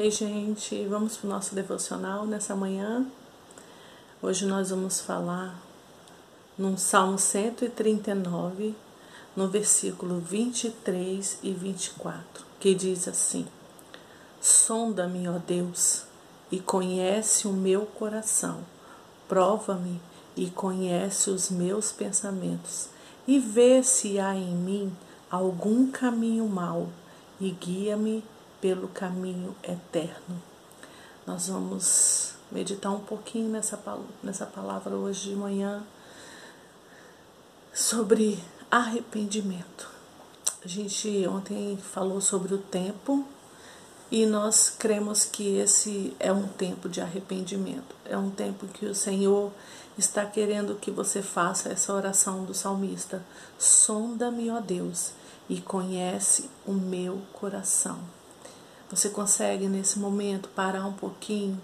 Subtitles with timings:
[0.00, 3.04] Ei, gente, vamos para o nosso devocional nessa manhã.
[4.22, 5.60] Hoje nós vamos falar
[6.56, 8.76] no Salmo 139,
[9.34, 13.44] no versículo 23 e 24, que diz assim:
[14.40, 16.04] Sonda-me, ó Deus,
[16.48, 18.60] e conhece o meu coração.
[19.26, 20.00] Prova-me
[20.36, 22.88] e conhece os meus pensamentos,
[23.26, 24.96] e vê se há em mim
[25.28, 26.88] algum caminho mau,
[27.40, 28.22] e guia-me
[28.60, 30.42] pelo caminho eterno.
[31.26, 33.78] Nós vamos meditar um pouquinho nessa,
[34.22, 35.82] nessa palavra hoje de manhã
[37.72, 39.90] sobre arrependimento.
[40.64, 43.24] A gente ontem falou sobre o tempo
[44.10, 47.94] e nós cremos que esse é um tempo de arrependimento.
[48.04, 49.52] É um tempo que o Senhor
[49.98, 53.22] está querendo que você faça essa oração do salmista:
[53.58, 55.12] Sonda-me, ó Deus,
[55.48, 57.98] e conhece o meu coração.
[58.90, 61.60] Você consegue nesse momento parar um pouquinho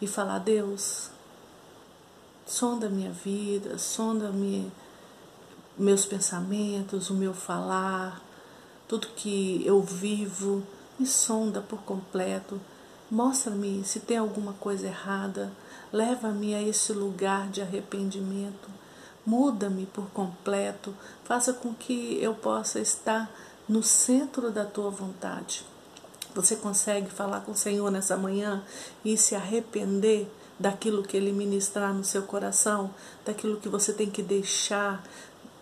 [0.00, 1.10] e falar: Deus,
[2.46, 4.70] sonda minha vida, sonda -me
[5.76, 8.20] meus pensamentos, o meu falar,
[8.88, 10.62] tudo que eu vivo,
[10.98, 12.60] me sonda por completo.
[13.10, 15.50] Mostra-me se tem alguma coisa errada,
[15.92, 18.68] leva-me a esse lugar de arrependimento,
[19.24, 23.30] muda-me por completo, faça com que eu possa estar
[23.68, 25.64] no centro da tua vontade.
[26.34, 28.62] Você consegue falar com o Senhor nessa manhã
[29.04, 32.92] e se arrepender daquilo que Ele ministrar no seu coração,
[33.24, 35.02] daquilo que você tem que deixar,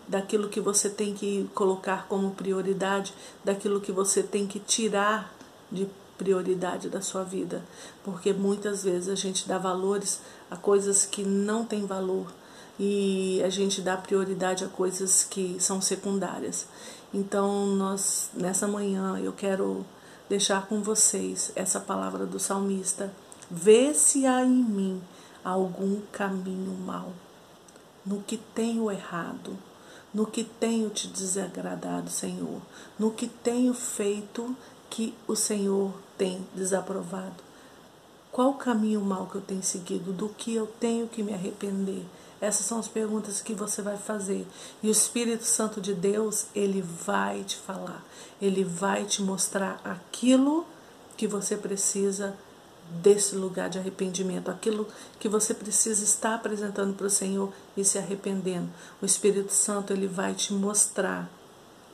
[0.08, 3.12] daquilo que você tem que colocar como prioridade,
[3.44, 5.34] daquilo que você tem que tirar
[5.70, 7.62] de prioridade da sua vida,
[8.02, 12.26] porque muitas vezes a gente dá valores a coisas que não têm valor
[12.78, 16.66] e a gente dá prioridade a coisas que são secundárias.
[17.12, 19.84] Então, nós nessa manhã eu quero
[20.28, 23.12] deixar com vocês essa palavra do salmista.
[23.50, 25.02] Vê se há em mim
[25.44, 27.12] algum caminho mau,
[28.04, 29.56] no que tenho errado,
[30.12, 32.60] no que tenho te desagradado, Senhor,
[32.98, 34.56] no que tenho feito
[34.90, 37.44] que o Senhor tem desaprovado.
[38.32, 40.12] Qual o caminho mau que eu tenho seguido?
[40.12, 42.04] Do que eu tenho que me arrepender?
[42.40, 44.46] Essas são as perguntas que você vai fazer.
[44.82, 48.04] E o Espírito Santo de Deus, ele vai te falar.
[48.40, 50.66] Ele vai te mostrar aquilo
[51.16, 52.36] que você precisa
[52.88, 54.86] desse lugar de arrependimento, aquilo
[55.18, 58.68] que você precisa estar apresentando para o Senhor e se arrependendo.
[59.02, 61.28] O Espírito Santo ele vai te mostrar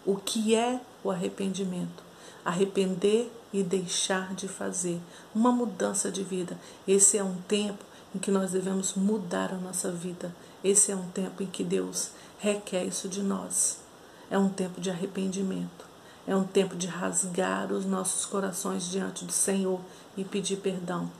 [0.05, 2.03] o que é o arrependimento.
[2.45, 5.01] Arrepender e deixar de fazer
[5.35, 6.59] uma mudança de vida.
[6.87, 10.35] Esse é um tempo em que nós devemos mudar a nossa vida.
[10.63, 13.79] Esse é um tempo em que Deus requer isso de nós.
[14.31, 15.87] É um tempo de arrependimento.
[16.27, 19.81] É um tempo de rasgar os nossos corações diante do Senhor
[20.17, 21.11] e pedir perdão.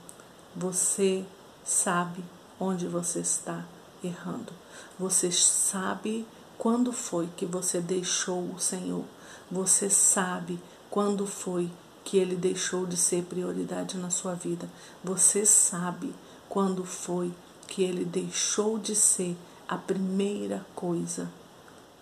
[0.55, 1.25] Você
[1.63, 2.23] sabe
[2.59, 3.65] onde você está
[4.03, 4.53] errando.
[4.97, 6.25] Você sabe
[6.57, 9.03] quando foi que você deixou o Senhor.
[9.51, 11.69] Você sabe quando foi
[12.03, 14.69] que ele deixou de ser prioridade na sua vida.
[15.03, 16.13] Você sabe
[16.49, 17.33] quando foi
[17.67, 19.35] que ele deixou de ser
[19.67, 21.29] a primeira coisa.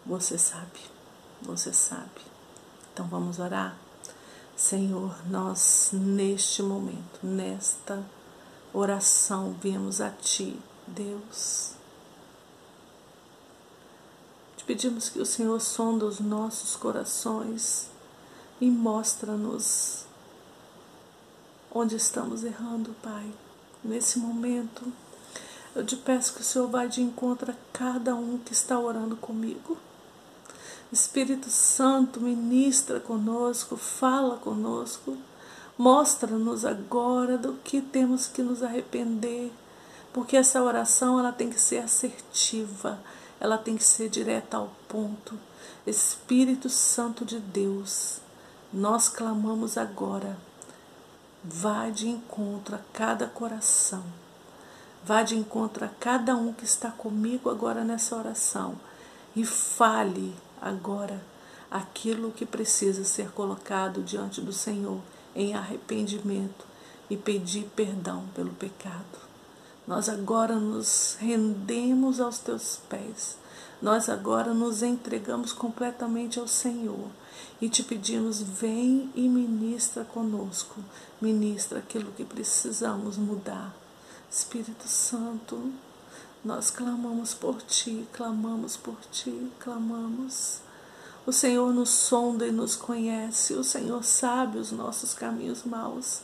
[0.05, 0.79] Você sabe,
[1.41, 2.21] você sabe.
[2.91, 3.77] Então vamos orar?
[4.55, 8.03] Senhor, nós neste momento, nesta
[8.73, 11.73] oração, viemos a Ti, Deus.
[14.57, 17.89] Te pedimos que o Senhor sonda os nossos corações
[18.59, 20.05] e mostra-nos
[21.73, 23.31] onde estamos errando, Pai
[23.83, 24.91] nesse momento,
[25.75, 29.15] eu te peço que o Senhor vá de encontro a cada um que está orando
[29.15, 29.77] comigo.
[30.91, 35.17] Espírito Santo, ministra conosco, fala conosco,
[35.77, 39.51] mostra-nos agora do que temos que nos arrepender,
[40.11, 42.99] porque essa oração ela tem que ser assertiva,
[43.39, 45.39] ela tem que ser direta ao ponto.
[45.87, 48.17] Espírito Santo de Deus,
[48.73, 50.37] nós clamamos agora
[51.43, 54.03] Vá de encontro a cada coração.
[55.03, 58.75] Vá de encontro a cada um que está comigo agora nessa oração.
[59.35, 61.19] E fale agora
[61.71, 65.01] aquilo que precisa ser colocado diante do Senhor
[65.35, 66.65] em arrependimento
[67.09, 69.19] e pedir perdão pelo pecado.
[69.87, 73.40] Nós agora nos rendemos aos teus pés.
[73.81, 77.07] Nós agora nos entregamos completamente ao Senhor
[77.59, 80.75] e te pedimos: vem e ministra conosco,
[81.19, 83.73] ministra aquilo que precisamos mudar.
[84.29, 85.71] Espírito Santo,
[86.45, 90.59] nós clamamos por ti, clamamos por ti, clamamos.
[91.25, 96.21] O Senhor nos sonda e nos conhece, o Senhor sabe os nossos caminhos maus.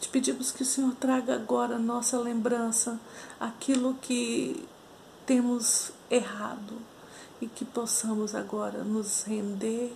[0.00, 3.00] Te pedimos que o Senhor traga agora a nossa lembrança,
[3.40, 4.68] aquilo que
[5.26, 6.78] temos errado
[7.40, 9.94] e que possamos agora nos render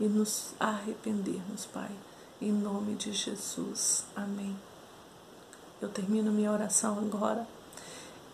[0.00, 1.90] e nos arrependermos, Pai.
[2.40, 4.04] Em nome de Jesus.
[4.14, 4.56] Amém.
[5.80, 7.46] Eu termino minha oração agora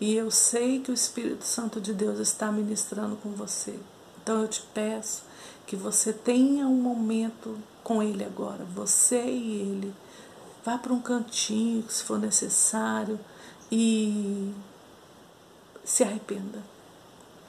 [0.00, 3.78] e eu sei que o Espírito Santo de Deus está ministrando com você.
[4.22, 5.22] Então eu te peço
[5.66, 9.94] que você tenha um momento com Ele agora, você e Ele.
[10.64, 13.18] Vá para um cantinho, se for necessário,
[13.70, 14.52] e
[15.90, 16.62] se arrependa.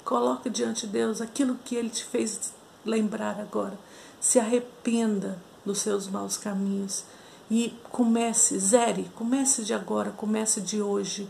[0.04, 2.52] Coloque diante de Deus aquilo que Ele te fez
[2.84, 3.78] lembrar agora.
[4.20, 7.04] Se arrependa dos seus maus caminhos
[7.52, 11.30] e comece, zere, comece de agora, comece de hoje,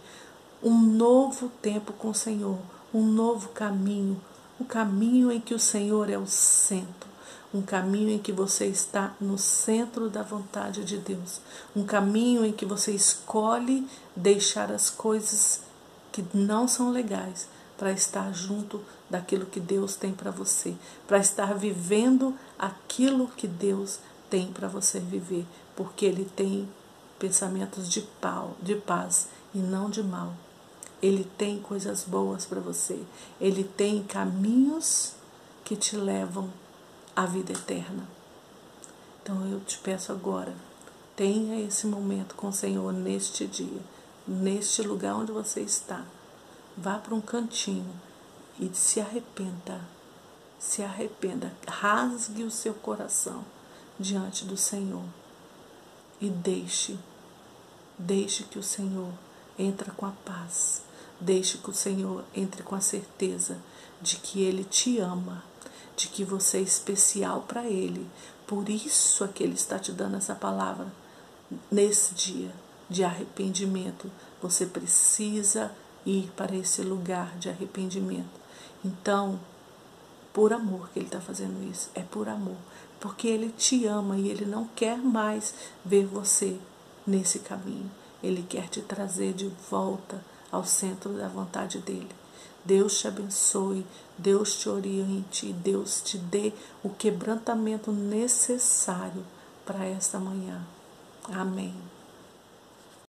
[0.64, 2.58] um novo tempo com o Senhor,
[2.94, 4.20] um novo caminho,
[4.58, 7.10] um caminho em que o Senhor é o centro,
[7.54, 11.42] um caminho em que você está no centro da vontade de Deus,
[11.76, 13.86] um caminho em que você escolhe
[14.16, 15.71] deixar as coisas
[16.12, 17.48] que não são legais
[17.78, 20.76] para estar junto daquilo que Deus tem para você,
[21.08, 24.00] para estar vivendo aquilo que Deus
[24.30, 26.70] tem para você viver, porque Ele tem
[27.18, 30.34] pensamentos de, pau, de paz e não de mal.
[31.02, 33.02] Ele tem coisas boas para você.
[33.40, 35.14] Ele tem caminhos
[35.66, 36.52] que te levam
[37.16, 38.08] à vida eterna.
[39.22, 40.54] Então eu te peço agora,
[41.16, 43.82] tenha esse momento com o Senhor neste dia,
[44.28, 46.04] neste lugar onde você está.
[46.78, 47.94] Vá para um cantinho
[48.60, 49.82] e se arrependa.
[50.60, 53.44] Se arrependa, rasgue o seu coração
[54.00, 55.04] diante do Senhor
[56.20, 57.00] e deixe,
[57.98, 59.12] deixe que o Senhor
[59.58, 60.84] entre com a paz
[61.22, 63.60] Deixe que o Senhor entre com a certeza
[64.02, 65.44] de que Ele te ama,
[65.96, 68.10] de que você é especial para Ele.
[68.48, 70.92] Por isso é que Ele está te dando essa palavra
[71.72, 72.52] nesse dia
[72.92, 74.12] de arrependimento.
[74.42, 75.72] Você precisa
[76.06, 78.42] ir para esse lugar de arrependimento.
[78.84, 79.40] Então,
[80.34, 82.58] por amor que Ele está fazendo isso, é por amor,
[83.00, 85.54] porque Ele te ama e Ele não quer mais
[85.86, 86.60] ver você
[87.08, 87.90] nesse caminho.
[88.22, 92.12] Ele quer te trazer de volta ao centro da vontade dele.
[92.64, 93.86] Deus te abençoe,
[94.18, 96.54] Deus te oriente, Deus te dê
[96.84, 99.26] o quebrantamento necessário
[99.66, 100.62] para esta manhã.
[101.32, 101.74] Amém.